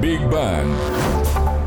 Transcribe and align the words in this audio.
Big 0.00 0.20
Bang. 0.30 0.66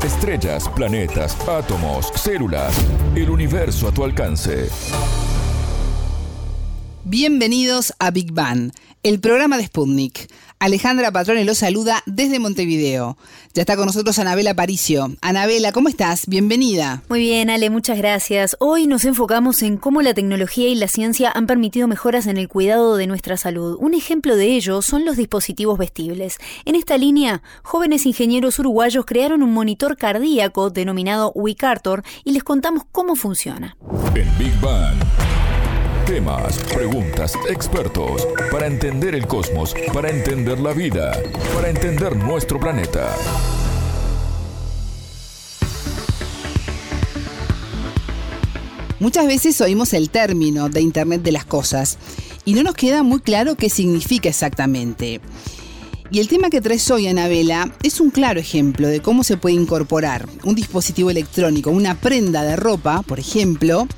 Estrellas, 0.02 0.68
planetas, 0.74 1.36
átomos, 1.48 2.10
células, 2.16 2.74
el 3.14 3.30
universo 3.30 3.88
a 3.88 3.92
tu 3.92 4.02
alcance. 4.02 5.23
Bienvenidos 7.06 7.92
a 7.98 8.10
Big 8.10 8.32
Bang, 8.32 8.72
el 9.02 9.20
programa 9.20 9.58
de 9.58 9.66
Sputnik. 9.66 10.32
Alejandra 10.58 11.12
Patrone 11.12 11.44
los 11.44 11.58
saluda 11.58 12.02
desde 12.06 12.38
Montevideo. 12.38 13.18
Ya 13.52 13.60
está 13.60 13.76
con 13.76 13.84
nosotros 13.84 14.18
Anabela 14.18 14.54
Paricio. 14.54 15.14
Anabela, 15.20 15.70
¿cómo 15.72 15.90
estás? 15.90 16.26
Bienvenida. 16.26 17.02
Muy 17.10 17.18
bien, 17.18 17.50
Ale, 17.50 17.68
muchas 17.68 17.98
gracias. 17.98 18.56
Hoy 18.58 18.86
nos 18.86 19.04
enfocamos 19.04 19.60
en 19.60 19.76
cómo 19.76 20.00
la 20.00 20.14
tecnología 20.14 20.68
y 20.68 20.76
la 20.76 20.88
ciencia 20.88 21.30
han 21.30 21.46
permitido 21.46 21.88
mejoras 21.88 22.26
en 22.26 22.38
el 22.38 22.48
cuidado 22.48 22.96
de 22.96 23.06
nuestra 23.06 23.36
salud. 23.36 23.76
Un 23.80 23.92
ejemplo 23.92 24.34
de 24.34 24.46
ello 24.56 24.80
son 24.80 25.04
los 25.04 25.18
dispositivos 25.18 25.76
vestibles. 25.76 26.38
En 26.64 26.74
esta 26.74 26.96
línea, 26.96 27.42
jóvenes 27.62 28.06
ingenieros 28.06 28.58
uruguayos 28.58 29.04
crearon 29.04 29.42
un 29.42 29.52
monitor 29.52 29.98
cardíaco 29.98 30.70
denominado 30.70 31.32
Wicartor 31.34 32.02
y 32.24 32.32
les 32.32 32.44
contamos 32.44 32.84
cómo 32.90 33.14
funciona. 33.14 33.76
En 34.14 34.38
Big 34.38 34.58
Bang. 34.62 34.96
Temas, 36.06 36.58
preguntas, 36.58 37.32
expertos, 37.48 38.28
para 38.52 38.66
entender 38.66 39.14
el 39.14 39.26
cosmos, 39.26 39.74
para 39.90 40.10
entender 40.10 40.60
la 40.60 40.74
vida, 40.74 41.18
para 41.54 41.70
entender 41.70 42.14
nuestro 42.14 42.60
planeta. 42.60 43.16
Muchas 49.00 49.26
veces 49.26 49.58
oímos 49.62 49.94
el 49.94 50.10
término 50.10 50.68
de 50.68 50.82
Internet 50.82 51.22
de 51.22 51.32
las 51.32 51.46
Cosas 51.46 51.96
y 52.44 52.52
no 52.52 52.62
nos 52.62 52.74
queda 52.74 53.02
muy 53.02 53.20
claro 53.20 53.54
qué 53.54 53.70
significa 53.70 54.28
exactamente. 54.28 55.22
Y 56.10 56.20
el 56.20 56.28
tema 56.28 56.50
que 56.50 56.60
traes 56.60 56.90
hoy, 56.90 57.08
Anabela, 57.08 57.74
es 57.82 57.98
un 57.98 58.10
claro 58.10 58.38
ejemplo 58.38 58.88
de 58.88 59.00
cómo 59.00 59.24
se 59.24 59.38
puede 59.38 59.54
incorporar 59.54 60.28
un 60.44 60.54
dispositivo 60.54 61.10
electrónico, 61.10 61.70
una 61.70 61.94
prenda 61.94 62.42
de 62.42 62.56
ropa, 62.56 63.00
por 63.00 63.18
ejemplo, 63.18 63.88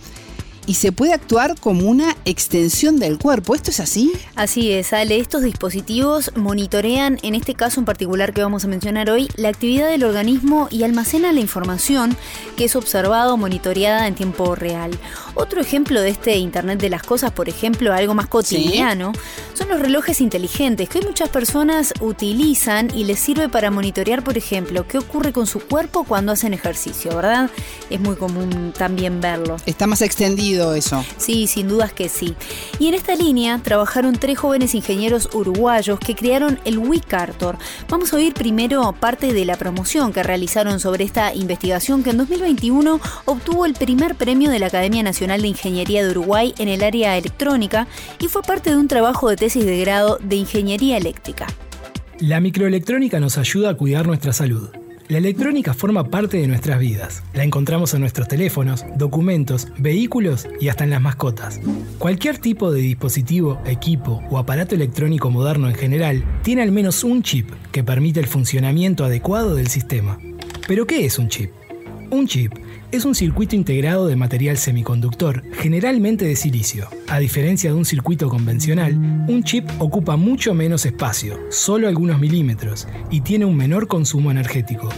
y 0.67 0.75
se 0.75 0.93
puede 0.93 1.13
actuar 1.13 1.59
como 1.59 1.89
una 1.89 2.17
extensión 2.25 2.99
del 2.99 3.19
cuerpo. 3.19 3.55
¿Esto 3.55 3.71
es 3.71 3.81
así? 3.81 4.13
Así 4.35 4.73
es, 4.73 4.93
Ale. 4.93 5.19
Estos 5.19 5.43
dispositivos 5.43 6.33
monitorean, 6.35 7.19
en 7.23 7.35
este 7.35 7.55
caso 7.55 7.81
en 7.81 7.87
particular 7.87 8.33
que 8.33 8.43
vamos 8.43 8.65
a 8.65 8.69
mencionar 8.69 9.09
hoy, 9.11 9.29
la 9.37 9.49
actividad 9.49 9.89
del 9.89 10.05
organismo 10.05 10.69
y 10.71 10.83
almacena 10.83 11.33
la 11.33 11.41
información 11.41 12.17
que 12.57 12.65
es 12.65 12.77
observado 12.77 13.35
o 13.35 13.37
monitoreada 13.37 14.07
en 14.07 14.15
tiempo 14.15 14.55
real. 14.55 14.91
Otro 15.35 15.61
ejemplo 15.61 16.01
de 16.01 16.11
este 16.11 16.37
Internet 16.37 16.81
de 16.81 16.91
las 16.91 17.03
Cosas, 17.03 17.31
por 17.31 17.49
ejemplo, 17.49 17.93
algo 17.93 18.15
más 18.15 18.27
cotidiano, 18.27 19.13
son 19.55 19.69
los 19.69 19.81
relojes 19.81 20.21
inteligentes 20.21 20.89
que 20.89 21.01
muchas 21.01 21.29
personas 21.29 21.95
utilizan 22.01 22.91
y 22.95 23.05
les 23.05 23.21
sirve 23.21 23.49
para 23.49 23.71
monitorear, 23.71 24.25
por 24.25 24.37
ejemplo, 24.37 24.87
qué 24.89 24.99
ocurre 24.99 25.33
con 25.33 25.47
su 25.47 25.61
cuerpo 25.61 26.05
cuando 26.05 26.33
hacen 26.33 26.55
ejercicio, 26.55 27.15
¿verdad? 27.15 27.51
Es 27.91 28.01
muy 28.01 28.17
común 28.17 28.73
también 28.77 29.21
verlo. 29.21 29.57
Está 29.67 29.87
más 29.87 30.03
extendido 30.03 30.56
eso. 30.75 31.05
Sí, 31.17 31.47
sin 31.47 31.69
dudas 31.69 31.93
que 31.93 32.09
sí. 32.09 32.35
Y 32.79 32.89
en 32.89 32.95
esta 32.95 33.15
línea 33.15 33.61
trabajaron 33.63 34.17
tres 34.17 34.39
jóvenes 34.39 34.75
ingenieros 34.75 35.29
uruguayos 35.33 35.99
que 35.99 36.15
crearon 36.15 36.59
el 36.65 36.79
WICARTOR. 36.79 37.59
Vamos 37.89 38.13
a 38.13 38.17
oír 38.17 38.35
primero 38.35 38.93
parte 38.99 39.33
de 39.33 39.45
la 39.45 39.57
promoción 39.57 40.13
que 40.13 40.23
realizaron 40.23 40.81
sobre 40.81 41.05
esta 41.05 41.35
investigación 41.35 42.03
que 42.03 42.11
en 42.11 42.19
2021 42.19 43.01
obtuvo 43.25 43.67
el 43.67 43.75
primer 43.75 44.15
premio 44.15 44.51
de 44.51 44.59
la 44.59 44.67
Academia 44.67 45.03
Nacional 45.03 45.43
de 45.43 45.49
Ingeniería 45.49 46.05
de 46.05 46.11
Uruguay 46.11 46.55
en 46.59 46.69
el 46.69 46.83
área 46.83 47.17
electrónica 47.17 47.87
y 48.19 48.29
fue 48.29 48.43
parte 48.43 48.71
de 48.71 48.77
un 48.77 48.89
trabajo 48.89 49.29
de 49.29 49.37
tesis 49.37 49.65
de 49.65 49.81
grado 49.81 50.19
de 50.23 50.37
Ingeniería 50.37 50.97
Eléctrica. 50.97 51.47
La 52.19 52.41
microelectrónica 52.41 53.21
nos 53.21 53.37
ayuda 53.37 53.71
a 53.71 53.75
cuidar 53.75 54.07
nuestra 54.07 54.33
salud. 54.33 54.71
La 55.09 55.19
electrónica 55.19 55.73
forma 55.73 56.11
parte 56.11 56.39
de 56.39 56.49
nuestras 56.49 56.81
vidas. 56.81 57.23
La 57.33 57.45
encontramos 57.45 57.95
en 57.95 58.01
nuestros 58.01 58.27
teléfonos, 58.27 58.85
documentos, 58.97 59.69
vehículos 59.79 60.49
y 60.61 60.69
hasta 60.69 60.83
en 60.83 60.91
las 60.91 61.01
mascotas. 61.01 61.61
Cualquier 61.99 62.39
tipo 62.39 62.73
de 62.73 62.81
dispositivo, 62.81 63.61
equipo 63.67 64.21
o 64.31 64.39
aparato 64.39 64.75
electrónico 64.75 65.31
moderno 65.31 65.69
en 65.69 65.77
general 65.77 66.25
tiene 66.43 66.63
al 66.63 66.73
menos 66.73 67.05
un 67.05 67.23
chip 67.23 67.49
que 67.71 67.85
permite 67.85 68.19
el 68.19 68.27
funcionamiento 68.27 69.05
adecuado 69.05 69.55
del 69.55 69.69
sistema. 69.69 70.19
¿Pero 70.67 70.89
qué 70.89 71.07
es 71.07 71.21
un 71.21 71.29
chip? 71.29 71.53
Un 72.11 72.29
chip 72.29 72.53
es 72.93 73.05
un 73.05 73.17
circuito 73.17 73.57
integrado 73.57 74.07
de 74.07 74.15
material 74.15 74.59
semiconductor, 74.59 75.43
generalmente 75.55 76.25
de 76.25 76.37
silicio. 76.37 76.89
A 77.09 77.19
diferencia 77.19 77.71
de 77.71 77.77
un 77.77 77.85
circuito 77.85 78.29
convencional, 78.29 78.95
un 79.29 79.43
chip 79.43 79.69
ocupa 79.81 80.17
mucho 80.17 80.55
menos 80.55 80.87
espacio, 80.87 81.37
solo 81.51 81.89
algunos 81.89 82.21
milímetros, 82.21 82.87
y 83.11 83.23
tiene 83.23 83.45
un 83.45 83.57
menor 83.57 83.89
consumo 83.89 84.31
energético. 84.31 84.89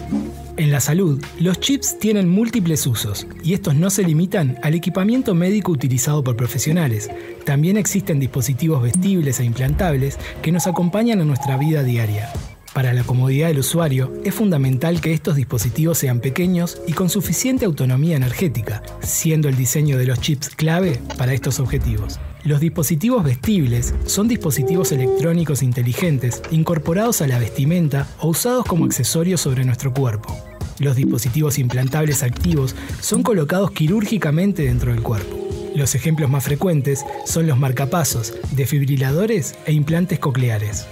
En 0.58 0.70
la 0.70 0.80
salud, 0.80 1.22
los 1.40 1.60
chips 1.60 1.98
tienen 1.98 2.28
múltiples 2.28 2.86
usos, 2.86 3.26
y 3.42 3.54
estos 3.54 3.74
no 3.74 3.88
se 3.88 4.02
limitan 4.02 4.58
al 4.62 4.74
equipamiento 4.74 5.34
médico 5.34 5.72
utilizado 5.72 6.22
por 6.22 6.36
profesionales. 6.36 7.10
También 7.46 7.78
existen 7.78 8.20
dispositivos 8.20 8.82
vestibles 8.82 9.40
e 9.40 9.44
implantables 9.44 10.18
que 10.42 10.52
nos 10.52 10.66
acompañan 10.66 11.20
en 11.20 11.28
nuestra 11.28 11.56
vida 11.56 11.82
diaria. 11.82 12.30
Para 12.78 12.94
la 12.94 13.02
comodidad 13.02 13.48
del 13.48 13.58
usuario, 13.58 14.12
es 14.22 14.32
fundamental 14.32 15.00
que 15.00 15.12
estos 15.12 15.34
dispositivos 15.34 15.98
sean 15.98 16.20
pequeños 16.20 16.80
y 16.86 16.92
con 16.92 17.10
suficiente 17.10 17.64
autonomía 17.64 18.14
energética, 18.14 18.84
siendo 19.00 19.48
el 19.48 19.56
diseño 19.56 19.98
de 19.98 20.06
los 20.06 20.20
chips 20.20 20.50
clave 20.50 21.00
para 21.18 21.32
estos 21.32 21.58
objetivos. 21.58 22.20
Los 22.44 22.60
dispositivos 22.60 23.24
vestibles 23.24 23.96
son 24.06 24.28
dispositivos 24.28 24.92
electrónicos 24.92 25.64
inteligentes 25.64 26.40
incorporados 26.52 27.20
a 27.20 27.26
la 27.26 27.40
vestimenta 27.40 28.06
o 28.20 28.28
usados 28.28 28.64
como 28.64 28.84
accesorios 28.84 29.40
sobre 29.40 29.64
nuestro 29.64 29.92
cuerpo. 29.92 30.38
Los 30.78 30.94
dispositivos 30.94 31.58
implantables 31.58 32.22
activos 32.22 32.76
son 33.00 33.24
colocados 33.24 33.72
quirúrgicamente 33.72 34.62
dentro 34.62 34.92
del 34.92 35.02
cuerpo. 35.02 35.36
Los 35.74 35.96
ejemplos 35.96 36.30
más 36.30 36.44
frecuentes 36.44 37.04
son 37.26 37.48
los 37.48 37.58
marcapasos, 37.58 38.34
desfibriladores 38.52 39.56
e 39.66 39.72
implantes 39.72 40.20
cocleares. 40.20 40.86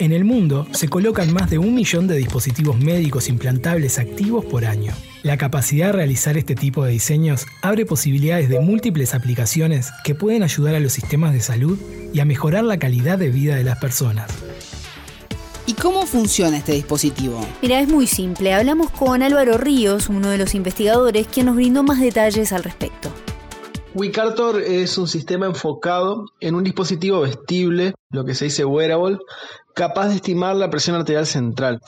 En 0.00 0.12
el 0.12 0.24
mundo 0.24 0.66
se 0.72 0.88
colocan 0.88 1.30
más 1.30 1.50
de 1.50 1.58
un 1.58 1.74
millón 1.74 2.06
de 2.06 2.16
dispositivos 2.16 2.78
médicos 2.78 3.28
implantables 3.28 3.98
activos 3.98 4.46
por 4.46 4.64
año. 4.64 4.94
La 5.22 5.36
capacidad 5.36 5.88
de 5.88 5.92
realizar 5.92 6.38
este 6.38 6.54
tipo 6.54 6.82
de 6.82 6.92
diseños 6.92 7.44
abre 7.60 7.84
posibilidades 7.84 8.48
de 8.48 8.60
múltiples 8.60 9.12
aplicaciones 9.14 9.90
que 10.02 10.14
pueden 10.14 10.42
ayudar 10.42 10.74
a 10.74 10.80
los 10.80 10.94
sistemas 10.94 11.34
de 11.34 11.42
salud 11.42 11.78
y 12.14 12.20
a 12.20 12.24
mejorar 12.24 12.64
la 12.64 12.78
calidad 12.78 13.18
de 13.18 13.28
vida 13.28 13.56
de 13.56 13.64
las 13.64 13.76
personas. 13.76 14.30
¿Y 15.66 15.74
cómo 15.74 16.06
funciona 16.06 16.56
este 16.56 16.72
dispositivo? 16.72 17.46
Mira, 17.60 17.78
es 17.78 17.88
muy 17.88 18.06
simple. 18.06 18.54
Hablamos 18.54 18.88
con 18.88 19.22
Álvaro 19.22 19.58
Ríos, 19.58 20.08
uno 20.08 20.30
de 20.30 20.38
los 20.38 20.54
investigadores, 20.54 21.26
quien 21.26 21.44
nos 21.44 21.56
brindó 21.56 21.82
más 21.82 22.00
detalles 22.00 22.54
al 22.54 22.64
respecto. 22.64 23.12
WeCartor 23.92 24.62
es 24.62 24.96
un 24.98 25.08
sistema 25.08 25.46
enfocado 25.46 26.26
en 26.38 26.54
un 26.54 26.62
dispositivo 26.62 27.22
vestible, 27.22 27.92
lo 28.10 28.24
que 28.24 28.34
se 28.34 28.44
dice 28.44 28.64
wearable, 28.64 29.18
capaz 29.74 30.08
de 30.08 30.16
estimar 30.16 30.56
la 30.56 30.70
presión 30.70 30.96
arterial 30.96 31.26
central. 31.26 31.80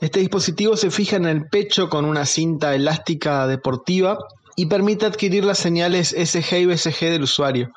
Este 0.00 0.20
dispositivo 0.20 0.76
se 0.76 0.90
fija 0.90 1.16
en 1.16 1.26
el 1.26 1.46
pecho 1.48 1.88
con 1.88 2.04
una 2.04 2.24
cinta 2.24 2.74
elástica 2.74 3.46
deportiva 3.46 4.18
y 4.56 4.66
permite 4.66 5.06
adquirir 5.06 5.44
las 5.44 5.58
señales 5.58 6.08
SG 6.08 6.58
y 6.58 6.66
BCG 6.66 7.10
del 7.10 7.22
usuario. 7.22 7.70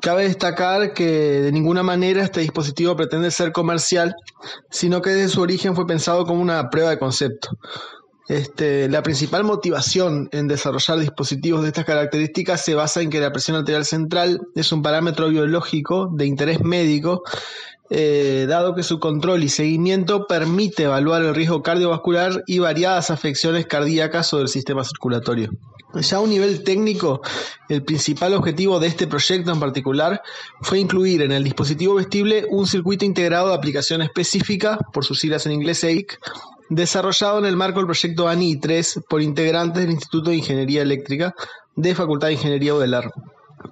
Cabe 0.00 0.24
destacar 0.24 0.92
que 0.92 1.06
de 1.06 1.52
ninguna 1.52 1.82
manera 1.82 2.22
este 2.22 2.40
dispositivo 2.40 2.94
pretende 2.96 3.30
ser 3.30 3.52
comercial, 3.52 4.14
sino 4.70 5.00
que 5.00 5.10
desde 5.10 5.30
su 5.30 5.40
origen 5.40 5.74
fue 5.74 5.86
pensado 5.86 6.26
como 6.26 6.42
una 6.42 6.68
prueba 6.68 6.90
de 6.90 6.98
concepto. 6.98 7.48
Este, 8.28 8.88
la 8.88 9.02
principal 9.02 9.44
motivación 9.44 10.30
en 10.32 10.48
desarrollar 10.48 10.98
dispositivos 10.98 11.62
de 11.62 11.68
estas 11.68 11.84
características 11.84 12.64
se 12.64 12.74
basa 12.74 13.02
en 13.02 13.10
que 13.10 13.20
la 13.20 13.32
presión 13.32 13.56
arterial 13.58 13.84
central 13.84 14.40
es 14.54 14.72
un 14.72 14.82
parámetro 14.82 15.28
biológico 15.28 16.08
de 16.10 16.24
interés 16.24 16.60
médico, 16.60 17.22
eh, 17.90 18.46
dado 18.48 18.74
que 18.74 18.82
su 18.82 18.98
control 18.98 19.44
y 19.44 19.48
seguimiento 19.48 20.26
permite 20.26 20.84
evaluar 20.84 21.22
el 21.22 21.34
riesgo 21.34 21.62
cardiovascular 21.62 22.42
y 22.46 22.58
variadas 22.58 23.10
afecciones 23.10 23.66
cardíacas 23.66 24.32
o 24.32 24.38
del 24.38 24.48
sistema 24.48 24.84
circulatorio. 24.84 25.50
Ya 25.94 26.16
a 26.16 26.20
un 26.20 26.30
nivel 26.30 26.64
técnico, 26.64 27.20
el 27.68 27.84
principal 27.84 28.34
objetivo 28.34 28.80
de 28.80 28.88
este 28.88 29.06
proyecto 29.06 29.52
en 29.52 29.60
particular 29.60 30.22
fue 30.60 30.80
incluir 30.80 31.22
en 31.22 31.30
el 31.30 31.44
dispositivo 31.44 31.94
vestible 31.94 32.46
un 32.50 32.66
circuito 32.66 33.04
integrado 33.04 33.48
de 33.48 33.54
aplicación 33.54 34.02
específica, 34.02 34.78
por 34.92 35.04
sus 35.04 35.20
siglas 35.20 35.46
en 35.46 35.52
inglés 35.52 35.84
EIC, 35.84 36.18
desarrollado 36.68 37.38
en 37.38 37.44
el 37.44 37.56
marco 37.56 37.78
del 37.78 37.86
proyecto 37.86 38.28
ANI 38.28 38.56
3 38.56 39.00
por 39.08 39.22
integrantes 39.22 39.82
del 39.82 39.92
Instituto 39.92 40.30
de 40.30 40.36
Ingeniería 40.36 40.82
Eléctrica 40.82 41.34
de 41.76 41.94
Facultad 41.94 42.28
de 42.28 42.34
Ingeniería 42.34 42.74
UDELAR. 42.74 43.12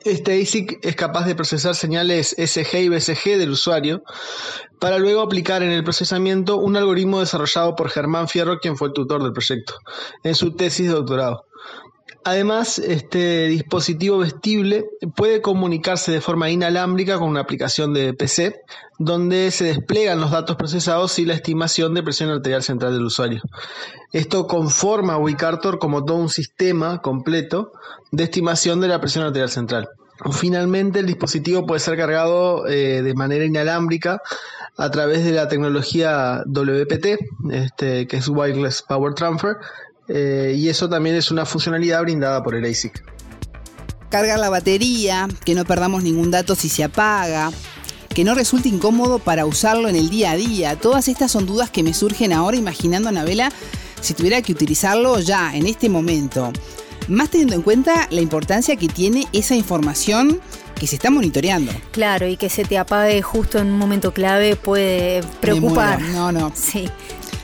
Este 0.00 0.40
ASIC 0.40 0.84
es 0.84 0.96
capaz 0.96 1.26
de 1.26 1.34
procesar 1.34 1.74
señales 1.74 2.34
SG 2.38 2.78
y 2.78 2.88
BCG 2.88 3.38
del 3.38 3.50
usuario 3.50 4.02
para 4.80 4.98
luego 4.98 5.20
aplicar 5.20 5.62
en 5.62 5.70
el 5.70 5.84
procesamiento 5.84 6.56
un 6.56 6.76
algoritmo 6.76 7.20
desarrollado 7.20 7.76
por 7.76 7.88
Germán 7.88 8.28
Fierro, 8.28 8.58
quien 8.58 8.76
fue 8.76 8.88
el 8.88 8.94
tutor 8.94 9.22
del 9.22 9.32
proyecto, 9.32 9.74
en 10.24 10.34
su 10.34 10.56
tesis 10.56 10.88
de 10.88 10.94
doctorado. 10.94 11.46
Además, 12.24 12.78
este 12.78 13.46
dispositivo 13.46 14.18
vestible 14.18 14.84
puede 15.16 15.40
comunicarse 15.40 16.12
de 16.12 16.20
forma 16.20 16.50
inalámbrica 16.50 17.18
con 17.18 17.28
una 17.28 17.40
aplicación 17.40 17.94
de 17.94 18.14
PC, 18.14 18.60
donde 18.98 19.50
se 19.50 19.64
despliegan 19.64 20.20
los 20.20 20.30
datos 20.30 20.56
procesados 20.56 21.18
y 21.18 21.24
la 21.24 21.34
estimación 21.34 21.94
de 21.94 22.02
presión 22.02 22.30
arterial 22.30 22.62
central 22.62 22.92
del 22.92 23.04
usuario. 23.04 23.42
Esto 24.12 24.46
conforma 24.46 25.14
a 25.14 25.18
Wicartor 25.18 25.78
como 25.80 26.04
todo 26.04 26.18
un 26.18 26.28
sistema 26.28 27.02
completo 27.02 27.72
de 28.12 28.24
estimación 28.24 28.80
de 28.80 28.88
la 28.88 29.00
presión 29.00 29.24
arterial 29.24 29.50
central. 29.50 29.88
Finalmente, 30.30 31.00
el 31.00 31.06
dispositivo 31.06 31.66
puede 31.66 31.80
ser 31.80 31.96
cargado 31.96 32.68
eh, 32.68 33.02
de 33.02 33.14
manera 33.14 33.44
inalámbrica 33.44 34.22
a 34.76 34.90
través 34.90 35.24
de 35.24 35.32
la 35.32 35.48
tecnología 35.48 36.44
WPT, 36.46 37.06
este, 37.50 38.06
que 38.06 38.16
es 38.16 38.28
Wireless 38.28 38.82
Power 38.82 39.14
Transfer, 39.14 39.56
eh, 40.08 40.54
y 40.56 40.68
eso 40.68 40.88
también 40.88 41.16
es 41.16 41.30
una 41.30 41.46
funcionalidad 41.46 42.02
brindada 42.02 42.42
por 42.42 42.54
el 42.54 42.64
ASIC. 42.64 43.02
Cargar 44.10 44.38
la 44.38 44.50
batería, 44.50 45.28
que 45.44 45.54
no 45.54 45.64
perdamos 45.64 46.02
ningún 46.02 46.30
dato 46.30 46.54
si 46.54 46.68
se 46.68 46.84
apaga, 46.84 47.50
que 48.12 48.24
no 48.24 48.34
resulte 48.34 48.68
incómodo 48.68 49.18
para 49.18 49.46
usarlo 49.46 49.88
en 49.88 49.96
el 49.96 50.10
día 50.10 50.32
a 50.32 50.36
día. 50.36 50.76
Todas 50.76 51.08
estas 51.08 51.32
son 51.32 51.46
dudas 51.46 51.70
que 51.70 51.82
me 51.82 51.94
surgen 51.94 52.32
ahora 52.32 52.56
imaginando 52.56 53.08
a 53.08 53.10
Anabela 53.10 53.50
si 54.00 54.14
tuviera 54.14 54.42
que 54.42 54.52
utilizarlo 54.52 55.18
ya, 55.20 55.54
en 55.54 55.66
este 55.66 55.88
momento. 55.88 56.52
Más 57.08 57.30
teniendo 57.30 57.54
en 57.54 57.62
cuenta 57.62 58.06
la 58.10 58.20
importancia 58.20 58.76
que 58.76 58.88
tiene 58.88 59.26
esa 59.32 59.54
información 59.54 60.40
que 60.74 60.86
se 60.86 60.96
está 60.96 61.10
monitoreando. 61.10 61.72
Claro, 61.92 62.26
y 62.26 62.36
que 62.36 62.50
se 62.50 62.64
te 62.64 62.76
apague 62.76 63.22
justo 63.22 63.58
en 63.58 63.68
un 63.68 63.78
momento 63.78 64.12
clave 64.12 64.56
puede 64.56 65.22
preocupar. 65.40 66.00
No, 66.02 66.32
no. 66.32 66.52
Sí. 66.54 66.88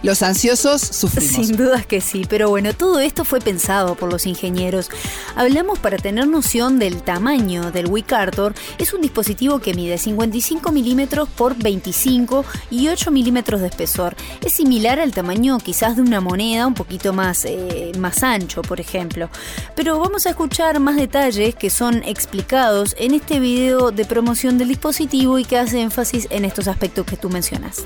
Los 0.02 0.22
ansiosos 0.22 0.80
sufrimos. 0.80 1.46
Sin 1.46 1.56
dudas 1.56 1.84
que 1.84 2.00
sí, 2.00 2.24
pero 2.28 2.48
bueno, 2.48 2.72
todo 2.72 3.00
esto 3.00 3.24
fue 3.24 3.40
pensado 3.40 3.96
por 3.96 4.12
los 4.12 4.26
ingenieros. 4.26 4.90
Hablamos 5.34 5.80
para 5.80 5.96
tener 5.96 6.28
noción 6.28 6.78
del 6.78 7.02
tamaño 7.02 7.72
del 7.72 7.86
WiiCartor. 7.86 8.54
Es 8.78 8.94
un 8.94 9.00
dispositivo 9.00 9.58
que 9.58 9.74
mide 9.74 9.98
55 9.98 10.70
milímetros 10.70 11.28
por 11.28 11.56
25 11.56 12.44
y 12.70 12.88
8 12.88 13.10
milímetros 13.10 13.60
de 13.60 13.66
espesor. 13.66 14.14
Es 14.40 14.52
similar 14.52 15.00
al 15.00 15.12
tamaño 15.12 15.58
quizás 15.58 15.96
de 15.96 16.02
una 16.02 16.20
moneda, 16.20 16.66
un 16.66 16.74
poquito 16.74 17.12
más, 17.12 17.44
eh, 17.44 17.90
más 17.98 18.22
ancho, 18.22 18.62
por 18.62 18.80
ejemplo. 18.80 19.30
Pero 19.74 19.98
vamos 19.98 20.26
a 20.26 20.30
escuchar 20.30 20.78
más 20.78 20.94
detalles 20.94 21.56
que 21.56 21.70
son 21.70 22.04
explicados 22.04 22.94
en 22.98 23.14
este 23.14 23.40
video 23.40 23.90
de 23.90 24.04
promoción 24.04 24.58
del 24.58 24.68
dispositivo 24.68 25.38
y 25.40 25.44
que 25.44 25.58
hace 25.58 25.80
énfasis 25.80 26.28
en 26.30 26.44
estos 26.44 26.68
aspectos 26.68 27.04
que 27.04 27.16
tú 27.16 27.30
mencionas. 27.30 27.84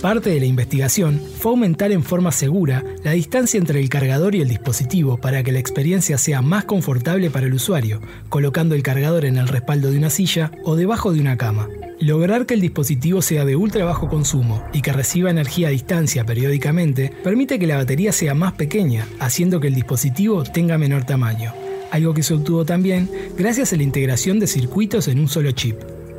Parte 0.00 0.28
de 0.28 0.40
la 0.40 0.46
investigación 0.46 1.20
fue 1.38 1.52
aumentar 1.52 1.90
en 1.90 2.02
forma 2.02 2.30
segura 2.30 2.84
la 3.02 3.12
distancia 3.12 3.58
entre 3.58 3.80
el 3.80 3.88
cargador 3.88 4.34
y 4.34 4.42
el 4.42 4.48
dispositivo 4.48 5.16
para 5.16 5.42
que 5.42 5.52
la 5.52 5.58
experiencia 5.58 6.18
sea 6.18 6.42
más 6.42 6.64
confortable 6.66 7.30
para 7.30 7.46
el 7.46 7.54
usuario, 7.54 8.00
colocando 8.28 8.74
el 8.74 8.82
cargador 8.82 9.24
en 9.24 9.38
el 9.38 9.48
respaldo 9.48 9.90
de 9.90 9.96
una 9.96 10.10
silla 10.10 10.52
o 10.64 10.76
debajo 10.76 11.12
de 11.12 11.20
una 11.20 11.38
cama. 11.38 11.68
Lograr 11.98 12.44
que 12.44 12.52
el 12.52 12.60
dispositivo 12.60 13.22
sea 13.22 13.46
de 13.46 13.56
ultra 13.56 13.86
bajo 13.86 14.08
consumo 14.08 14.62
y 14.74 14.82
que 14.82 14.92
reciba 14.92 15.30
energía 15.30 15.68
a 15.68 15.70
distancia 15.70 16.26
periódicamente 16.26 17.10
permite 17.24 17.58
que 17.58 17.66
la 17.66 17.76
batería 17.76 18.12
sea 18.12 18.34
más 18.34 18.52
pequeña, 18.52 19.06
haciendo 19.18 19.60
que 19.60 19.68
el 19.68 19.74
dispositivo 19.74 20.44
tenga 20.44 20.76
menor 20.76 21.04
tamaño. 21.04 21.54
Algo 21.90 22.12
que 22.12 22.22
se 22.22 22.34
obtuvo 22.34 22.66
también 22.66 23.08
gracias 23.38 23.72
a 23.72 23.76
la 23.76 23.82
integración 23.82 24.40
de 24.40 24.46
circuitos 24.46 25.08
en 25.08 25.20
un 25.20 25.28
solo 25.28 25.52
chip. 25.52 25.76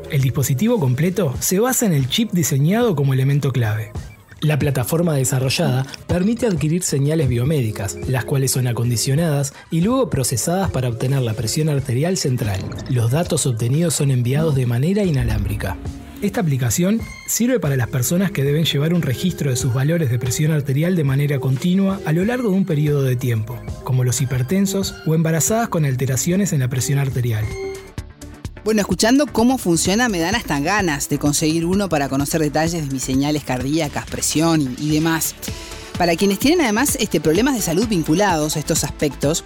El 0.09 0.21
dispositivo 0.21 0.79
completo 0.79 1.33
se 1.39 1.59
basa 1.59 1.85
en 1.85 1.93
el 1.93 2.07
chip 2.07 2.31
diseñado 2.31 2.95
como 2.95 3.13
elemento 3.13 3.51
clave. 3.51 3.91
La 4.39 4.57
plataforma 4.57 5.15
desarrollada 5.15 5.85
permite 6.07 6.45
adquirir 6.45 6.83
señales 6.83 7.27
biomédicas, 7.27 7.97
las 8.07 8.23
cuales 8.23 8.51
son 8.51 8.67
acondicionadas 8.67 9.53
y 9.69 9.81
luego 9.81 10.09
procesadas 10.09 10.71
para 10.71 10.87
obtener 10.87 11.21
la 11.23 11.33
presión 11.33 11.67
arterial 11.69 12.17
central. 12.17 12.61
Los 12.89 13.11
datos 13.11 13.45
obtenidos 13.47 13.95
son 13.95 14.11
enviados 14.11 14.55
de 14.55 14.65
manera 14.65 15.03
inalámbrica. 15.03 15.75
Esta 16.21 16.39
aplicación 16.41 17.01
sirve 17.27 17.59
para 17.59 17.75
las 17.75 17.89
personas 17.89 18.31
que 18.31 18.43
deben 18.43 18.65
llevar 18.65 18.93
un 18.93 19.01
registro 19.01 19.49
de 19.49 19.55
sus 19.55 19.73
valores 19.73 20.09
de 20.09 20.19
presión 20.19 20.51
arterial 20.51 20.95
de 20.95 21.03
manera 21.03 21.39
continua 21.39 21.99
a 22.05 22.13
lo 22.13 22.23
largo 22.23 22.49
de 22.49 22.55
un 22.55 22.65
periodo 22.65 23.03
de 23.03 23.17
tiempo, 23.17 23.59
como 23.83 24.03
los 24.03 24.21
hipertensos 24.21 24.95
o 25.05 25.15
embarazadas 25.15 25.67
con 25.67 25.83
alteraciones 25.83 26.53
en 26.53 26.61
la 26.61 26.69
presión 26.69 26.97
arterial. 26.97 27.45
Bueno, 28.67 28.81
escuchando 28.81 29.27
cómo 29.27 29.57
funciona 29.57 30.09
me 30.09 30.19
dan 30.19 30.35
hasta 30.35 30.59
ganas 30.59 31.07
de 31.07 31.17
conseguir 31.17 31.65
uno 31.65 31.87
para 31.87 32.09
conocer 32.09 32.41
detalles 32.41 32.85
de 32.85 32.93
mis 32.93 33.01
señales 33.01 33.45
cardíacas, 33.45 34.05
presión 34.07 34.75
y, 34.77 34.89
demás. 34.89 35.35
Para 35.97 36.17
quienes 36.17 36.37
tienen 36.37 36.59
además 36.59 36.97
este, 36.99 37.21
problemas 37.21 37.55
de 37.55 37.61
salud 37.61 37.87
vinculados 37.87 38.57
a 38.57 38.59
estos 38.59 38.83
aspectos, 38.83 39.45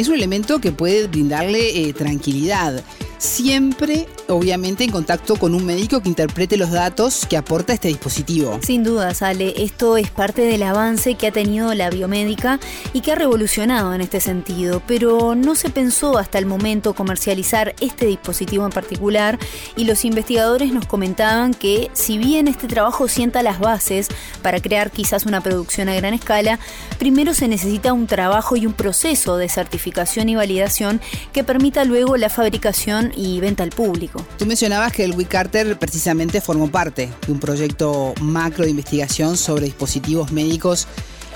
es 0.00 0.08
un 0.08 0.14
elemento 0.14 0.60
que 0.60 0.72
puede 0.72 1.08
brindarle 1.08 1.88
eh, 1.88 1.92
tranquilidad 1.92 2.82
siempre, 3.18 4.08
obviamente, 4.28 4.82
en 4.82 4.90
contacto 4.90 5.36
con 5.36 5.54
un 5.54 5.66
médico 5.66 6.00
que 6.00 6.08
interprete 6.08 6.56
los 6.56 6.70
datos 6.70 7.26
que 7.28 7.36
aporta 7.36 7.74
este 7.74 7.88
dispositivo. 7.88 8.58
Sin 8.62 8.82
duda, 8.82 9.12
Sale, 9.12 9.62
esto 9.62 9.98
es 9.98 10.10
parte 10.10 10.40
del 10.40 10.62
avance 10.62 11.16
que 11.16 11.26
ha 11.26 11.30
tenido 11.30 11.74
la 11.74 11.90
biomédica 11.90 12.58
y 12.94 13.02
que 13.02 13.12
ha 13.12 13.16
revolucionado 13.16 13.92
en 13.92 14.00
este 14.00 14.20
sentido, 14.20 14.82
pero 14.86 15.34
no 15.34 15.54
se 15.54 15.68
pensó 15.68 16.16
hasta 16.16 16.38
el 16.38 16.46
momento 16.46 16.94
comercializar 16.94 17.74
este 17.80 18.06
dispositivo 18.06 18.64
en 18.64 18.72
particular 18.72 19.38
y 19.76 19.84
los 19.84 20.06
investigadores 20.06 20.72
nos 20.72 20.86
comentaban 20.86 21.52
que 21.52 21.90
si 21.92 22.16
bien 22.16 22.48
este 22.48 22.68
trabajo 22.68 23.06
sienta 23.06 23.42
las 23.42 23.60
bases 23.60 24.08
para 24.40 24.60
crear 24.60 24.90
quizás 24.90 25.26
una 25.26 25.42
producción 25.42 25.90
a 25.90 25.94
gran 25.94 26.14
escala, 26.14 26.58
primero 26.98 27.34
se 27.34 27.48
necesita 27.48 27.92
un 27.92 28.06
trabajo 28.06 28.56
y 28.56 28.64
un 28.64 28.72
proceso 28.72 29.36
de 29.36 29.50
certificación 29.50 29.89
y 29.90 30.34
validación 30.34 31.00
que 31.32 31.44
permita 31.44 31.84
luego 31.84 32.16
la 32.16 32.28
fabricación 32.28 33.12
y 33.16 33.40
venta 33.40 33.62
al 33.62 33.70
público. 33.70 34.24
Tú 34.38 34.46
mencionabas 34.46 34.92
que 34.92 35.04
el 35.04 35.12
WeCarter 35.12 35.78
precisamente 35.78 36.40
formó 36.40 36.70
parte 36.70 37.10
de 37.26 37.32
un 37.32 37.40
proyecto 37.40 38.14
macro 38.20 38.64
de 38.64 38.70
investigación 38.70 39.36
sobre 39.36 39.66
dispositivos 39.66 40.32
médicos 40.32 40.86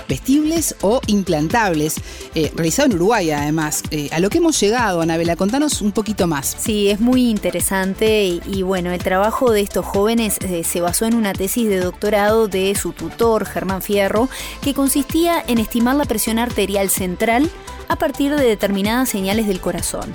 vestibles 0.07 0.75
o 0.81 1.01
implantables, 1.07 1.95
eh, 2.33 2.51
realizado 2.55 2.87
en 2.89 2.95
Uruguay 2.95 3.31
además. 3.31 3.83
Eh, 3.91 4.09
a 4.11 4.19
lo 4.19 4.29
que 4.29 4.37
hemos 4.37 4.59
llegado, 4.59 5.01
Anabela, 5.01 5.35
contanos 5.35 5.81
un 5.81 5.91
poquito 5.91 6.27
más. 6.27 6.55
Sí, 6.59 6.89
es 6.89 6.99
muy 6.99 7.29
interesante 7.29 8.39
y, 8.45 8.61
bueno, 8.61 8.91
el 8.91 8.99
trabajo 8.99 9.51
de 9.51 9.61
estos 9.61 9.85
jóvenes 9.85 10.37
eh, 10.41 10.63
se 10.63 10.81
basó 10.81 11.05
en 11.05 11.15
una 11.15 11.33
tesis 11.33 11.67
de 11.67 11.79
doctorado 11.79 12.47
de 12.47 12.75
su 12.75 12.91
tutor, 12.93 13.45
Germán 13.45 13.81
Fierro, 13.81 14.29
que 14.61 14.73
consistía 14.73 15.43
en 15.47 15.57
estimar 15.57 15.95
la 15.95 16.05
presión 16.05 16.39
arterial 16.39 16.89
central 16.89 17.49
a 17.87 17.95
partir 17.95 18.35
de 18.35 18.45
determinadas 18.45 19.09
señales 19.09 19.47
del 19.47 19.61
corazón. 19.61 20.13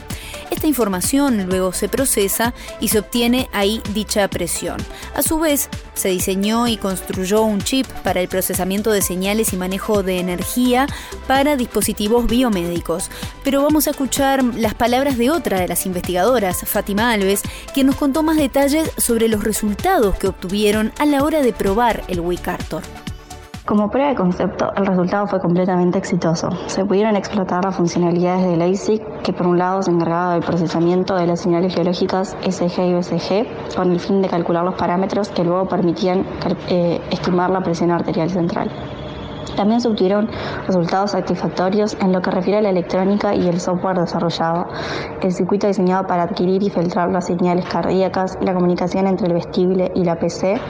Esta 0.51 0.67
información 0.67 1.47
luego 1.47 1.73
se 1.73 1.89
procesa 1.89 2.55
y 2.81 2.89
se 2.89 2.99
obtiene 2.99 3.49
ahí 3.53 3.81
dicha 3.95 4.27
presión. 4.29 4.79
A 5.15 5.23
su 5.23 5.39
vez, 5.39 5.69
se 5.95 6.09
diseñó 6.09 6.67
y 6.67 6.77
construyó 6.77 7.43
un 7.43 7.61
chip 7.61 7.87
para 8.03 8.21
el 8.21 8.29
procesamiento 8.29 8.91
de 8.91 9.03
señales 9.03 9.53
y 9.53 9.57
manejo 9.57 10.03
de 10.03 10.19
energía 10.19 10.87
para 11.27 11.57
dispositivos 11.57 12.27
biomédicos. 12.27 13.11
Pero 13.45 13.63
vamos 13.63 13.87
a 13.87 13.91
escuchar 13.91 14.43
las 14.43 14.75
palabras 14.75 15.19
de 15.19 15.31
otra 15.31 15.61
de 15.61 15.69
las 15.69 15.87
investigadoras, 15.87 16.61
Fátima 16.67 17.13
Alves, 17.13 17.43
quien 17.73 17.87
nos 17.87 17.97
contó 17.97 18.23
más 18.23 18.37
detalles 18.37 18.91
sobre 18.97 19.29
los 19.29 19.45
resultados 19.45 20.17
que 20.17 20.29
obtuvieron 20.29 20.93
a 20.99 21.07
la 21.07 21.23
hora 21.23 21.43
de 21.43 21.53
probar 21.53 22.03
el 22.09 22.21
WiiCartor. 22.21 22.83
Como 23.67 23.91
prueba 23.91 24.09
de 24.09 24.17
concepto, 24.17 24.73
el 24.75 24.87
resultado 24.87 25.27
fue 25.27 25.39
completamente 25.41 25.99
exitoso. 25.99 26.49
Se 26.67 26.85
pudieron 26.85 27.15
explotar 27.15 27.65
las 27.65 27.77
funcionalidades 27.77 28.47
del 28.47 28.63
ASIC, 28.63 29.23
que 29.23 29.33
por 29.33 29.47
un 29.47 29.59
lado 29.59 29.83
se 29.83 29.91
encargaba 29.91 30.33
del 30.33 30.43
procesamiento 30.43 31.15
de 31.15 31.27
las 31.27 31.41
señales 31.41 31.75
biológicas 31.75 32.37
SG 32.43 32.81
y 32.81 32.95
BCG, 32.95 33.75
con 33.77 33.93
el 33.93 34.01
fin 34.01 34.23
de 34.23 34.29
calcular 34.29 34.65
los 34.65 34.75
parámetros 34.75 35.29
que 35.29 35.45
luego 35.45 35.69
permitían 35.69 36.27
eh, 36.69 37.01
estimar 37.11 37.51
la 37.51 37.61
presión 37.61 37.91
arterial 37.91 38.31
central. 38.31 38.71
También 39.57 39.81
se 39.81 39.89
obtuvieron 39.89 40.29
resultados 40.67 41.13
satisfactorios 41.13 41.97
en 42.01 42.13
lo 42.13 42.23
que 42.23 42.31
refiere 42.31 42.59
a 42.59 42.63
la 42.63 42.71
electrónica 42.71 43.35
y 43.35 43.49
el 43.49 43.61
software 43.61 43.99
desarrollado, 43.99 44.67
el 45.23 45.33
circuito 45.33 45.67
diseñado 45.67 46.07
para 46.07 46.25
adquirir 46.25 46.63
y 46.63 46.71
filtrar 46.71 47.11
las 47.11 47.27
señales 47.27 47.65
cardíacas, 47.67 48.39
la 48.41 48.55
comunicación 48.55 49.07
entre 49.07 49.27
el 49.27 49.35
vestible 49.35 49.91
y 49.95 50.05
la 50.05 50.19
PC, 50.19 50.61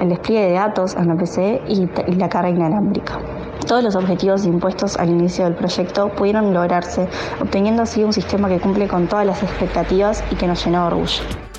el 0.00 0.08
despliegue 0.08 0.48
de 0.48 0.52
datos 0.54 0.96
en 0.96 1.08
la 1.08 1.16
PC 1.16 1.62
y, 1.68 1.88
la 2.16 2.28
carga 2.28 2.50
inalámbrica. 2.50 3.18
Todos 3.66 3.84
los 3.84 3.94
objetivos 3.94 4.44
impuestos 4.46 4.96
al 4.96 5.10
inicio 5.10 5.44
del 5.44 5.54
proyecto 5.54 6.08
pudieron 6.08 6.52
lograrse, 6.52 7.08
obteniendo 7.40 7.82
así 7.82 8.02
un 8.02 8.12
sistema 8.12 8.48
que 8.48 8.58
cumple 8.58 8.88
con 8.88 9.06
todas 9.06 9.26
las 9.26 9.42
expectativas 9.42 10.24
y 10.30 10.34
que 10.34 10.46
nos 10.46 10.64
llenó 10.64 10.80
de 10.80 10.86
orgullo. 10.86 11.49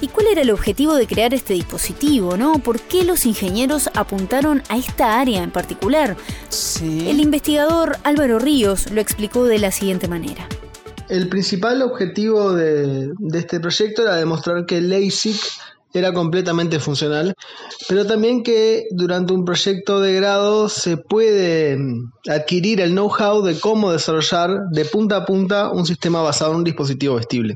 ¿Y 0.00 0.08
cuál 0.08 0.28
era 0.28 0.42
el 0.42 0.50
objetivo 0.50 0.94
de 0.94 1.06
crear 1.06 1.34
este 1.34 1.54
dispositivo? 1.54 2.36
¿no? 2.36 2.60
¿Por 2.60 2.80
qué 2.80 3.04
los 3.04 3.26
ingenieros 3.26 3.90
apuntaron 3.94 4.62
a 4.68 4.76
esta 4.76 5.20
área 5.20 5.42
en 5.42 5.50
particular? 5.50 6.16
El 6.80 7.20
investigador 7.20 7.96
Álvaro 8.04 8.38
Ríos 8.38 8.90
lo 8.92 9.00
explicó 9.00 9.44
de 9.44 9.58
la 9.58 9.72
siguiente 9.72 10.06
manera. 10.06 10.46
El 11.08 11.28
principal 11.28 11.82
objetivo 11.82 12.52
de, 12.52 13.10
este 13.32 13.58
proyecto 13.60 14.02
era 14.02 14.16
demostrar 14.16 14.66
que 14.66 14.78
el 14.78 14.90
LASIK 14.90 15.36
era 15.94 16.12
completamente 16.12 16.78
funcional, 16.78 17.34
pero 17.88 18.06
también 18.06 18.42
que 18.42 18.86
durante 18.90 19.32
un 19.32 19.44
proyecto 19.44 20.00
de 20.00 20.12
grado 20.14 20.68
se 20.68 20.98
puede 20.98 21.78
mm, 21.78 22.12
adquirir 22.28 22.80
el 22.82 22.90
know-how 22.90 23.42
de 23.42 23.58
cómo 23.58 23.90
desarrollar 23.90 24.68
de 24.70 24.84
punta 24.84 25.16
a 25.16 25.24
punta 25.24 25.70
un 25.70 25.86
sistema 25.86 26.20
basado 26.20 26.52
en 26.52 26.58
un 26.58 26.64
dispositivo 26.64 27.14
vestible. 27.14 27.54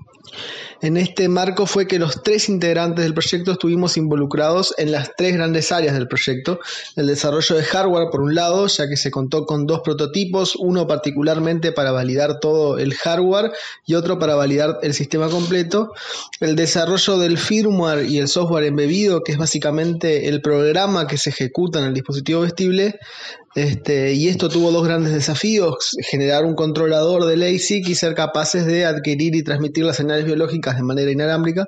En 0.82 0.96
este 0.96 1.28
marco 1.28 1.66
fue 1.66 1.86
que 1.86 2.00
los 2.00 2.24
tres 2.24 2.48
integrantes 2.48 3.04
del 3.04 3.14
proyecto 3.14 3.52
estuvimos 3.52 3.96
involucrados 3.96 4.74
en 4.78 4.90
las 4.90 5.12
tres 5.16 5.34
grandes 5.34 5.70
áreas 5.70 5.94
del 5.94 6.08
proyecto. 6.08 6.58
El 6.96 7.06
desarrollo 7.06 7.54
de 7.54 7.62
hardware 7.62 8.08
por 8.10 8.20
un 8.20 8.34
lado, 8.34 8.66
ya 8.66 8.88
que 8.88 8.96
se 8.96 9.12
contó 9.12 9.46
con 9.46 9.66
dos 9.68 9.82
prototipos, 9.84 10.56
uno 10.56 10.88
particularmente 10.88 11.70
para 11.70 11.92
validar 11.92 12.40
todo 12.40 12.78
el 12.78 12.94
hardware 12.94 13.52
y 13.86 13.94
otro 13.94 14.18
para 14.18 14.34
validar 14.34 14.80
el 14.82 14.92
sistema 14.92 15.28
completo. 15.28 15.92
El 16.40 16.56
desarrollo 16.56 17.16
del 17.16 17.38
firmware 17.38 18.04
y 18.04 18.18
el 18.18 18.26
software 18.26 18.64
embebido, 18.64 19.22
que 19.22 19.32
es 19.32 19.38
básicamente 19.38 20.28
el 20.28 20.42
programa 20.42 21.06
que 21.06 21.16
se 21.16 21.30
ejecuta 21.30 21.78
en 21.78 21.84
el 21.84 21.94
dispositivo 21.94 22.40
vestible. 22.40 22.98
Este, 23.54 24.14
y 24.14 24.28
esto 24.28 24.48
tuvo 24.48 24.70
dos 24.70 24.86
grandes 24.86 25.12
desafíos, 25.12 25.94
generar 26.08 26.44
un 26.44 26.54
controlador 26.54 27.26
del 27.26 27.42
ASIC 27.42 27.86
y 27.88 27.94
ser 27.94 28.14
capaces 28.14 28.64
de 28.64 28.86
adquirir 28.86 29.34
y 29.36 29.42
transmitir 29.42 29.84
las 29.84 29.96
señales 29.96 30.24
biológicas 30.24 30.76
de 30.76 30.82
manera 30.82 31.10
inalámbrica. 31.10 31.66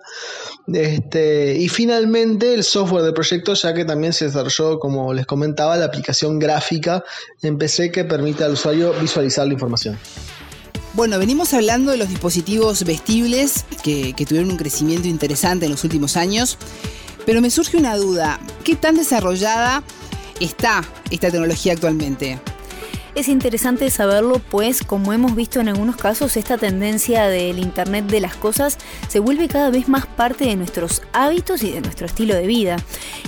Este, 0.72 1.56
y 1.56 1.68
finalmente 1.68 2.54
el 2.54 2.64
software 2.64 3.04
del 3.04 3.12
proyecto, 3.12 3.52
ya 3.52 3.74
que 3.74 3.84
también 3.84 4.14
se 4.14 4.26
desarrolló, 4.26 4.78
como 4.78 5.12
les 5.12 5.26
comentaba, 5.26 5.76
la 5.76 5.84
aplicación 5.84 6.38
gráfica 6.38 7.04
en 7.42 7.58
PC 7.58 7.92
que 7.92 8.04
permite 8.04 8.44
al 8.44 8.52
usuario 8.52 8.94
visualizar 8.98 9.46
la 9.46 9.52
información. 9.52 9.98
Bueno, 10.94 11.18
venimos 11.18 11.52
hablando 11.52 11.90
de 11.90 11.98
los 11.98 12.08
dispositivos 12.08 12.84
vestibles 12.84 13.66
que, 13.82 14.14
que 14.14 14.24
tuvieron 14.24 14.50
un 14.52 14.56
crecimiento 14.56 15.08
interesante 15.08 15.66
en 15.66 15.72
los 15.72 15.84
últimos 15.84 16.16
años, 16.16 16.56
pero 17.26 17.42
me 17.42 17.50
surge 17.50 17.76
una 17.76 17.96
duda, 17.96 18.38
¿qué 18.62 18.76
tan 18.76 18.94
desarrollada 18.94 19.82
está 20.40 20.84
esta 21.14 21.30
tecnología 21.30 21.72
actualmente? 21.72 22.38
Es 23.14 23.28
interesante 23.28 23.88
saberlo, 23.90 24.40
pues, 24.40 24.82
como 24.82 25.12
hemos 25.12 25.36
visto 25.36 25.60
en 25.60 25.68
algunos 25.68 25.94
casos, 25.96 26.36
esta 26.36 26.58
tendencia 26.58 27.28
del 27.28 27.60
Internet 27.60 28.06
de 28.06 28.18
las 28.18 28.34
Cosas 28.34 28.76
se 29.06 29.20
vuelve 29.20 29.46
cada 29.46 29.70
vez 29.70 29.88
más 29.88 30.06
parte 30.06 30.46
de 30.46 30.56
nuestros 30.56 31.00
hábitos 31.12 31.62
y 31.62 31.70
de 31.70 31.80
nuestro 31.80 32.06
estilo 32.06 32.34
de 32.34 32.48
vida. 32.48 32.76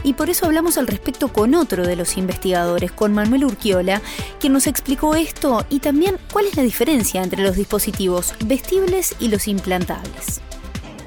Y 0.02 0.14
por 0.14 0.28
eso 0.28 0.46
hablamos 0.46 0.76
al 0.76 0.88
respecto 0.88 1.28
con 1.28 1.54
otro 1.54 1.86
de 1.86 1.94
los 1.94 2.16
investigadores, 2.16 2.90
con 2.90 3.14
Manuel 3.14 3.44
Urquiola, 3.44 4.02
quien 4.40 4.54
nos 4.54 4.66
explicó 4.66 5.14
esto 5.14 5.64
y 5.70 5.78
también 5.78 6.16
cuál 6.32 6.46
es 6.46 6.56
la 6.56 6.64
diferencia 6.64 7.22
entre 7.22 7.44
los 7.44 7.54
dispositivos 7.54 8.34
vestibles 8.44 9.14
y 9.20 9.28
los 9.28 9.46
implantables. 9.46 10.40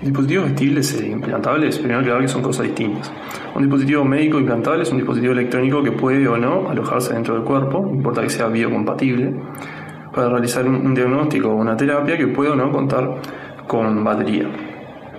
Dispositivos 0.02 0.46
vestibles 0.46 0.94
e 1.02 1.08
implantables, 1.08 1.78
primero 1.78 2.02
que 2.02 2.22
que 2.22 2.28
son 2.30 2.42
cosas 2.42 2.68
distintas. 2.68 3.12
Un 3.54 3.64
dispositivo 3.64 4.06
médico 4.06 4.40
implantable 4.40 4.84
es 4.84 4.92
un 4.92 4.98
dispositivo 4.98 5.34
electrónico 5.34 5.84
que 5.84 5.92
puede 5.92 6.26
o 6.26 6.38
no 6.38 6.70
alojarse 6.70 7.14
dentro 7.14 7.34
del 7.34 7.44
cuerpo, 7.44 7.86
importa 7.94 8.22
que 8.22 8.30
sea 8.30 8.48
biocompatible, 8.48 9.36
para 10.14 10.30
realizar 10.30 10.66
un 10.66 10.94
diagnóstico 10.96 11.50
o 11.50 11.56
una 11.56 11.76
terapia 11.76 12.18
que 12.18 12.28
puede 12.28 12.52
o 12.52 12.56
no 12.56 12.72
contar 12.72 13.16
con 13.68 14.02
batería. 14.04 14.50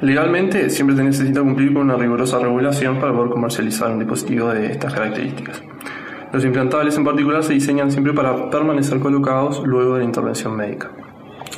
Legalmente 0.00 0.70
siempre 0.70 0.96
se 0.96 1.04
necesita 1.04 1.40
cumplir 1.40 1.74
con 1.74 1.82
una 1.82 1.96
rigurosa 1.96 2.38
regulación 2.38 2.98
para 2.98 3.12
poder 3.12 3.30
comercializar 3.32 3.90
un 3.90 3.98
dispositivo 3.98 4.48
de 4.48 4.72
estas 4.72 4.94
características. 4.94 5.62
Los 6.32 6.42
implantables 6.42 6.96
en 6.96 7.04
particular 7.04 7.42
se 7.44 7.52
diseñan 7.52 7.90
siempre 7.90 8.14
para 8.14 8.48
permanecer 8.48 8.98
colocados 8.98 9.62
luego 9.66 9.94
de 9.94 9.98
la 10.00 10.04
intervención 10.06 10.56
médica. 10.56 10.90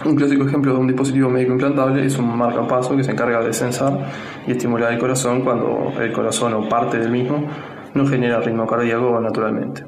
Un 0.05 0.17
clásico 0.17 0.45
ejemplo 0.45 0.73
de 0.73 0.81
un 0.81 0.87
dispositivo 0.89 1.31
médico 1.31 1.53
implantable 1.53 2.05
es 2.05 2.19
un 2.19 2.37
marcapaso 2.37 2.97
que 2.97 3.05
se 3.05 3.13
encarga 3.13 3.41
de 3.41 3.53
censar 3.53 4.11
y 4.47 4.51
estimular 4.51 4.93
el 4.93 4.99
corazón 4.99 5.43
cuando 5.43 5.93
el 6.01 6.13
corazón 6.13 6.55
o 6.55 6.69
parte 6.69 6.99
del 6.99 7.11
mismo 7.11 7.47
no 7.95 8.07
genera 8.07 8.41
ritmo 8.41 8.67
cardíaco 8.67 9.21
naturalmente. 9.21 9.85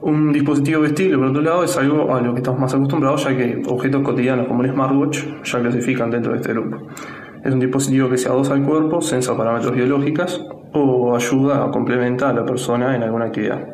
Un 0.00 0.32
dispositivo 0.32 0.80
vestible, 0.80 1.18
por 1.18 1.26
otro 1.26 1.42
lado, 1.42 1.64
es 1.64 1.76
algo 1.76 2.14
a 2.14 2.20
lo 2.20 2.32
que 2.32 2.38
estamos 2.38 2.60
más 2.60 2.74
acostumbrados, 2.74 3.24
ya 3.24 3.36
que 3.36 3.62
objetos 3.66 4.02
cotidianos 4.02 4.46
como 4.46 4.60
un 4.60 4.70
smartwatch 4.70 5.24
ya 5.44 5.60
clasifican 5.60 6.10
dentro 6.10 6.32
de 6.32 6.38
este 6.38 6.52
grupo. 6.52 6.78
Es 7.44 7.52
un 7.52 7.60
dispositivo 7.60 8.08
que 8.08 8.16
se 8.16 8.28
adosa 8.28 8.54
al 8.54 8.62
cuerpo, 8.62 9.02
censa 9.02 9.36
parámetros 9.36 9.74
biológicos 9.74 10.46
o 10.72 11.14
ayuda 11.14 11.64
o 11.64 11.70
complementa 11.70 12.30
a 12.30 12.32
la 12.32 12.44
persona 12.44 12.96
en 12.96 13.02
alguna 13.02 13.26
actividad. 13.26 13.66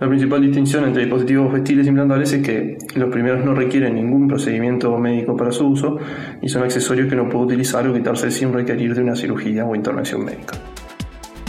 La 0.00 0.08
principal 0.08 0.40
distinción 0.40 0.84
entre 0.84 1.02
dispositivos 1.02 1.52
vestibles 1.52 1.88
implantables 1.88 2.32
es 2.32 2.46
que 2.46 2.78
los 2.94 3.10
primeros 3.10 3.44
no 3.44 3.52
requieren 3.52 3.96
ningún 3.96 4.28
procedimiento 4.28 4.96
médico 4.96 5.36
para 5.36 5.50
su 5.50 5.66
uso 5.66 5.98
y 6.40 6.48
son 6.48 6.62
accesorios 6.62 7.08
que 7.08 7.16
no 7.16 7.28
puede 7.28 7.46
utilizar 7.46 7.84
o 7.88 7.92
quitarse 7.92 8.30
sin 8.30 8.52
requerir 8.52 8.94
de 8.94 9.02
una 9.02 9.16
cirugía 9.16 9.64
o 9.64 9.74
intervención 9.74 10.24
médica. 10.24 10.54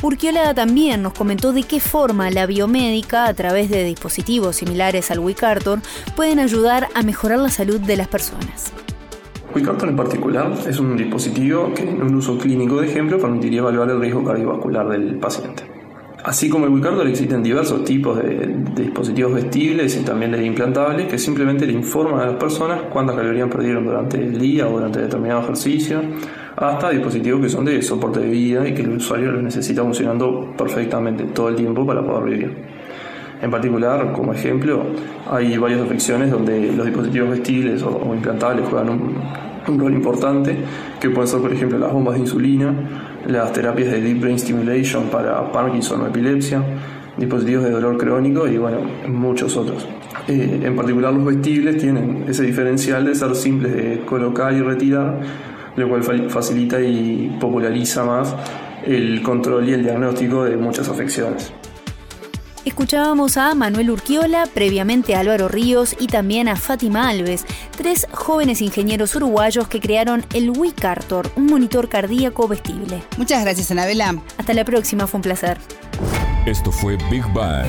Urquiola 0.01 0.55
también 0.55 1.03
nos 1.03 1.13
comentó 1.13 1.53
de 1.53 1.61
qué 1.61 1.79
forma 1.79 2.31
la 2.31 2.47
biomédica, 2.47 3.27
a 3.27 3.33
través 3.35 3.69
de 3.69 3.83
dispositivos 3.83 4.55
similares 4.55 5.11
al 5.11 5.19
WICartor, 5.19 5.79
pueden 6.15 6.39
ayudar 6.39 6.87
a 6.95 7.03
mejorar 7.03 7.37
la 7.37 7.49
salud 7.49 7.79
de 7.79 7.97
las 7.97 8.07
personas. 8.07 8.73
WICartor 9.53 9.89
en 9.89 9.95
particular 9.95 10.53
es 10.67 10.79
un 10.79 10.97
dispositivo 10.97 11.71
que 11.75 11.83
en 11.83 12.01
un 12.01 12.15
uso 12.15 12.37
clínico 12.39 12.81
de 12.81 12.87
ejemplo 12.87 13.19
permitiría 13.19 13.59
evaluar 13.59 13.91
el 13.91 13.99
riesgo 13.99 14.23
cardiovascular 14.23 14.89
del 14.89 15.17
paciente. 15.17 15.68
Así 16.23 16.49
como 16.49 16.65
el 16.65 16.73
Wicardor 16.73 17.07
existen 17.07 17.41
diversos 17.41 17.85
tipos 17.85 18.17
de, 18.17 18.53
dispositivos 18.75 19.33
vestibles 19.33 19.95
y 19.95 20.03
también 20.03 20.33
de 20.33 20.45
implantables 20.45 21.07
que 21.07 21.17
simplemente 21.17 21.65
le 21.65 21.71
informan 21.71 22.19
a 22.19 22.25
las 22.27 22.35
personas 22.35 22.81
cuántas 22.91 23.15
calorías 23.15 23.49
perdieron 23.49 23.85
durante 23.85 24.17
el 24.17 24.37
día 24.37 24.67
o 24.67 24.71
durante 24.71 24.99
determinado 24.99 25.43
ejercicio, 25.43 26.01
hasta 26.57 26.89
dispositivos 26.89 27.41
que 27.41 27.49
son 27.49 27.63
de 27.63 27.81
soporte 27.81 28.19
de 28.19 28.29
vida 28.29 28.67
y 28.67 28.73
que 28.73 28.81
el 28.81 28.97
usuario 28.97 29.31
lo 29.31 29.41
necesita 29.41 29.81
funcionando 29.81 30.53
perfectamente 30.57 31.23
todo 31.23 31.49
el 31.49 31.55
tiempo 31.55 31.85
para 31.85 32.05
poder 32.05 32.23
vivir. 32.25 32.57
En 33.41 33.49
particular, 33.49 34.11
como 34.11 34.33
ejemplo, 34.33 34.83
hay 35.31 35.57
varias 35.57 35.79
afecciones 35.79 36.29
donde 36.29 36.73
los 36.73 36.85
dispositivos 36.85 37.29
vestibles 37.29 37.81
o, 37.83 38.13
implantables 38.13 38.67
juegan 38.67 38.89
un, 38.89 39.15
un 39.69 39.79
rol 39.79 39.93
importante, 39.93 40.57
que 40.99 41.09
pueden 41.09 41.29
ser, 41.29 41.39
por 41.39 41.53
ejemplo, 41.53 41.77
las 41.79 41.93
bombas 41.93 42.15
de 42.15 42.19
insulina, 42.19 42.73
las 43.29 43.53
terapias 43.53 43.91
de 43.91 44.01
Deep 44.01 44.21
Brain 44.21 44.39
Stimulation 44.39 45.09
para 45.09 45.51
Parkinson 45.51 46.01
o 46.01 46.07
epilepsia, 46.07 46.63
dispositivos 47.17 47.63
de 47.63 47.71
dolor 47.71 47.97
crónico 47.97 48.47
y 48.47 48.57
bueno, 48.57 48.79
muchos 49.07 49.55
otros. 49.55 49.87
Eh, 50.27 50.61
en 50.63 50.75
particular 50.75 51.13
los 51.13 51.25
vestibles 51.25 51.77
tienen 51.77 52.25
ese 52.27 52.43
diferencial 52.43 53.05
de 53.05 53.15
ser 53.15 53.35
simples 53.35 53.73
de 53.73 53.99
colocar 54.05 54.53
y 54.53 54.61
retirar, 54.61 55.19
lo 55.75 55.89
cual 55.89 56.29
facilita 56.29 56.81
y 56.81 57.37
populariza 57.39 58.03
más 58.03 58.35
el 58.85 59.21
control 59.21 59.69
y 59.69 59.73
el 59.73 59.83
diagnóstico 59.83 60.45
de 60.45 60.57
muchas 60.57 60.89
afecciones. 60.89 61.53
Escuchábamos 62.65 63.37
a 63.37 63.55
Manuel 63.55 63.91
Urquiola, 63.91 64.45
previamente 64.53 65.15
a 65.15 65.21
Álvaro 65.21 65.47
Ríos 65.47 65.95
y 65.97 66.07
también 66.07 66.47
a 66.49 66.55
Fátima 66.55 67.07
Alves, 67.07 67.45
tres 67.75 68.05
jóvenes 68.11 68.61
ingenieros 68.61 69.15
uruguayos 69.15 69.67
que 69.67 69.79
crearon 69.79 70.25
el 70.33 70.49
WICartor, 70.49 71.31
un 71.35 71.45
monitor 71.45 71.87
cardíaco 71.87 72.47
vestible. 72.47 73.01
Muchas 73.17 73.43
gracias, 73.43 73.71
Anabela. 73.71 74.21
Hasta 74.37 74.53
la 74.53 74.65
próxima, 74.65 75.07
fue 75.07 75.19
un 75.19 75.21
placer. 75.23 75.57
Esto 76.45 76.71
fue 76.71 76.97
Big 77.09 77.25
Bang. 77.33 77.67